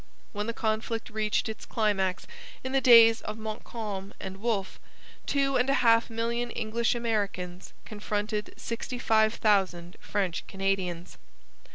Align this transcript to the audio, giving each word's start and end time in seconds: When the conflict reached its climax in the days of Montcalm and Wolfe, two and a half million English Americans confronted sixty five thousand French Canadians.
When 0.33 0.47
the 0.47 0.51
conflict 0.51 1.11
reached 1.11 1.47
its 1.47 1.63
climax 1.63 2.25
in 2.63 2.71
the 2.71 2.81
days 2.81 3.21
of 3.21 3.37
Montcalm 3.37 4.15
and 4.19 4.37
Wolfe, 4.41 4.79
two 5.27 5.57
and 5.57 5.69
a 5.69 5.75
half 5.85 6.09
million 6.09 6.49
English 6.49 6.95
Americans 6.95 7.71
confronted 7.85 8.55
sixty 8.57 8.97
five 8.97 9.35
thousand 9.35 9.97
French 10.01 10.43
Canadians. 10.47 11.19